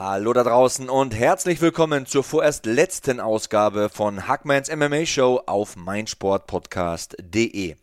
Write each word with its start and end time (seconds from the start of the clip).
Hallo 0.00 0.32
da 0.32 0.44
draußen 0.44 0.88
und 0.88 1.12
herzlich 1.12 1.60
willkommen 1.60 2.06
zur 2.06 2.22
vorerst 2.22 2.66
letzten 2.66 3.18
Ausgabe 3.18 3.88
von 3.88 4.28
Hackmans 4.28 4.70
MMA 4.70 5.06
Show 5.06 5.42
auf 5.44 5.74
meinsportpodcast.de. 5.74 7.74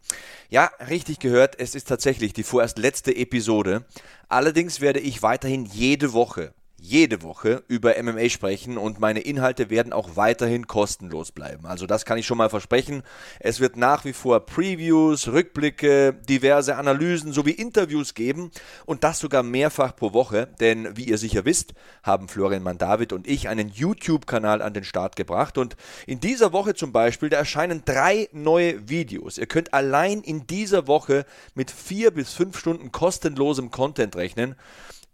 Ja, 0.47 0.71
richtig 0.87 1.19
gehört, 1.19 1.59
es 1.59 1.75
ist 1.75 1.89
tatsächlich 1.89 2.31
die 2.31 2.43
vorerst 2.43 2.77
letzte 2.77 3.13
Episode. 3.13 3.83
Allerdings 4.29 4.79
werde 4.79 5.01
ich 5.01 5.23
weiterhin 5.23 5.65
jede 5.65 6.13
Woche 6.13 6.53
jede 6.85 7.23
Woche 7.23 7.63
über 7.67 7.95
MMA 8.01 8.29
sprechen 8.29 8.77
und 8.77 8.99
meine 8.99 9.21
Inhalte 9.21 9.69
werden 9.69 9.93
auch 9.93 10.15
weiterhin 10.15 10.67
kostenlos 10.67 11.31
bleiben. 11.31 11.65
Also 11.65 11.87
das 11.87 12.05
kann 12.05 12.17
ich 12.17 12.25
schon 12.25 12.37
mal 12.37 12.49
versprechen. 12.49 13.01
Es 13.39 13.59
wird 13.59 13.75
nach 13.75 14.05
wie 14.05 14.13
vor 14.13 14.45
Previews, 14.45 15.27
Rückblicke, 15.27 16.13
diverse 16.13 16.75
Analysen 16.75 17.33
sowie 17.33 17.51
Interviews 17.51 18.13
geben 18.13 18.51
und 18.85 19.03
das 19.03 19.19
sogar 19.19 19.41
mehrfach 19.41 19.95
pro 19.95 20.13
Woche, 20.13 20.47
denn 20.59 20.95
wie 20.95 21.05
ihr 21.05 21.17
sicher 21.17 21.45
wisst, 21.45 21.73
haben 22.03 22.27
Florian 22.27 22.63
Mandavid 22.63 23.13
und 23.13 23.27
ich 23.27 23.49
einen 23.49 23.69
YouTube-Kanal 23.69 24.61
an 24.61 24.73
den 24.73 24.83
Start 24.83 25.15
gebracht 25.15 25.57
und 25.57 25.75
in 26.05 26.19
dieser 26.19 26.53
Woche 26.53 26.75
zum 26.75 26.91
Beispiel, 26.91 27.29
da 27.29 27.37
erscheinen 27.37 27.83
drei 27.85 28.29
neue 28.31 28.87
Videos. 28.89 29.37
Ihr 29.37 29.47
könnt 29.47 29.73
allein 29.73 30.21
in 30.21 30.45
dieser 30.45 30.87
Woche 30.87 31.25
mit 31.55 31.71
vier 31.71 32.11
bis 32.11 32.33
fünf 32.33 32.57
Stunden 32.57 32.91
kostenlosem 32.91 33.71
Content 33.71 34.15
rechnen. 34.15 34.55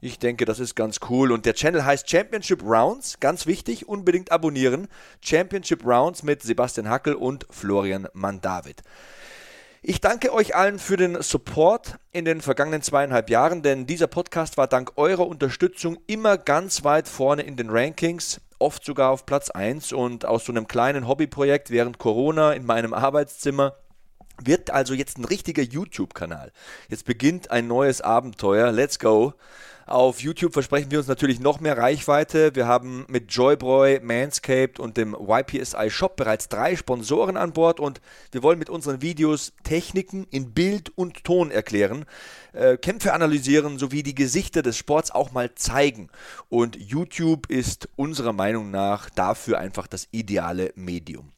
Ich 0.04 0.18
denke, 0.18 0.46
das 0.46 0.60
ist 0.60 0.76
ganz 0.76 1.00
cool. 1.12 1.32
Und 1.32 1.46
der 1.46 1.54
Channel 1.54 1.86
heißt 1.86 2.10
Championship 2.10 2.64
Rounds. 2.64 3.20
Ganz 3.20 3.46
wichtig, 3.46 3.88
unbedingt 3.88 4.32
abonnieren. 4.32 4.88
Championship 5.24 5.86
Rounds 5.86 6.24
mit 6.24 6.42
Sebastian 6.42 6.90
Hackel 6.90 7.14
und 7.14 7.46
Florian 7.52 8.08
Mandavid. 8.14 8.82
Ich 9.84 10.02
danke 10.02 10.34
euch 10.34 10.56
allen 10.56 10.80
für 10.80 10.98
den 10.98 11.22
Support 11.22 12.00
in 12.12 12.26
den 12.26 12.42
vergangenen 12.42 12.82
zweieinhalb 12.82 13.30
Jahren, 13.30 13.62
denn 13.62 13.86
dieser 13.86 14.08
Podcast 14.08 14.58
war 14.58 14.68
dank 14.68 14.94
eurer 14.96 15.28
Unterstützung 15.28 15.98
immer 16.08 16.38
ganz 16.38 16.84
weit 16.84 17.08
vorne 17.08 17.44
in 17.44 17.56
den 17.56 17.70
Rankings, 17.70 18.42
oft 18.58 18.84
sogar 18.84 19.12
auf 19.12 19.28
Platz 19.28 19.52
1 19.52 19.94
und 19.94 20.26
aus 20.26 20.46
so 20.46 20.52
einem 20.52 20.68
kleinen 20.68 21.08
Hobbyprojekt 21.08 21.70
während 21.70 22.00
Corona 22.00 22.54
in 22.54 22.66
meinem 22.66 22.94
Arbeitszimmer 22.94 23.76
wird 24.46 24.72
also 24.72 24.94
jetzt 24.94 25.18
ein 25.18 25.26
richtiger 25.26 25.64
YouTube-Kanal. 25.64 26.52
Jetzt 26.90 27.06
beginnt 27.06 27.52
ein 27.52 27.68
neues 27.68 28.02
Abenteuer. 28.02 28.72
Let's 28.72 29.00
go! 29.00 29.34
Auf 29.92 30.22
YouTube 30.22 30.54
versprechen 30.54 30.90
wir 30.90 31.00
uns 31.00 31.10
natürlich 31.10 31.42
noch 31.42 31.60
mehr 31.60 31.78
Reichweite. 31.78 32.56
Wir 32.56 32.66
haben 32.66 33.04
mit 33.10 33.30
Joybroy, 33.34 34.00
Manscaped 34.02 34.80
und 34.80 34.96
dem 34.96 35.14
YPSI 35.20 35.90
Shop 35.90 36.16
bereits 36.16 36.48
drei 36.48 36.78
Sponsoren 36.78 37.36
an 37.36 37.52
Bord 37.52 37.82
und 37.82 38.00
wir 38.32 38.42
wollen 38.42 38.58
mit 38.58 38.70
unseren 38.70 39.02
Videos 39.02 39.52
Techniken 39.64 40.28
in 40.32 40.54
Bild 40.54 40.94
und 40.96 41.26
Ton 41.26 41.52
erklären, 41.52 42.06
äh, 42.54 42.78
Kämpfe 42.78 43.12
analysieren 43.12 43.80
sowie 43.80 44.02
die 44.02 44.16
Gesichter 44.16 44.62
des 44.62 44.78
Sports 44.78 45.12
auch 45.12 45.34
mal 45.34 45.56
zeigen. 45.56 46.10
Und 46.48 46.78
YouTube 46.78 47.50
ist 47.50 47.90
unserer 47.98 48.32
Meinung 48.32 48.72
nach 48.72 49.10
dafür 49.10 49.60
einfach 49.60 49.88
das 49.88 50.08
ideale 50.12 50.72
Medium. 50.76 51.34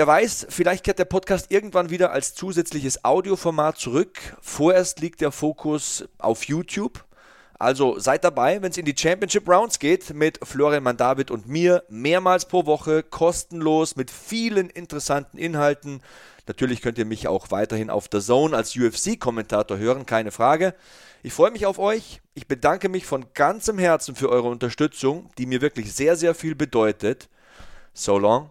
Wer 0.00 0.06
weiß, 0.06 0.46
vielleicht 0.48 0.84
kehrt 0.84 0.98
der 0.98 1.04
Podcast 1.04 1.52
irgendwann 1.52 1.90
wieder 1.90 2.10
als 2.10 2.34
zusätzliches 2.34 3.04
Audioformat 3.04 3.76
zurück. 3.76 4.18
Vorerst 4.40 4.98
liegt 5.00 5.20
der 5.20 5.30
Fokus 5.30 6.08
auf 6.16 6.44
YouTube. 6.44 7.04
Also 7.58 7.98
seid 7.98 8.24
dabei, 8.24 8.62
wenn 8.62 8.70
es 8.70 8.78
in 8.78 8.86
die 8.86 8.96
Championship 8.96 9.46
Rounds 9.46 9.78
geht 9.78 10.14
mit 10.14 10.40
Florian 10.42 10.84
Mandavid 10.84 11.30
und 11.30 11.48
mir 11.48 11.84
mehrmals 11.90 12.46
pro 12.46 12.64
Woche 12.64 13.02
kostenlos 13.02 13.94
mit 13.94 14.10
vielen 14.10 14.70
interessanten 14.70 15.36
Inhalten. 15.36 16.00
Natürlich 16.46 16.80
könnt 16.80 16.96
ihr 16.96 17.04
mich 17.04 17.28
auch 17.28 17.50
weiterhin 17.50 17.90
auf 17.90 18.08
der 18.08 18.22
Zone 18.22 18.56
als 18.56 18.74
UFC-Kommentator 18.74 19.76
hören, 19.76 20.06
keine 20.06 20.30
Frage. 20.30 20.74
Ich 21.22 21.34
freue 21.34 21.50
mich 21.50 21.66
auf 21.66 21.78
euch. 21.78 22.22
Ich 22.32 22.48
bedanke 22.48 22.88
mich 22.88 23.04
von 23.04 23.26
ganzem 23.34 23.78
Herzen 23.78 24.14
für 24.14 24.30
eure 24.30 24.48
Unterstützung, 24.48 25.28
die 25.36 25.44
mir 25.44 25.60
wirklich 25.60 25.92
sehr, 25.92 26.16
sehr 26.16 26.34
viel 26.34 26.54
bedeutet. 26.54 27.28
So 27.92 28.16
long, 28.16 28.50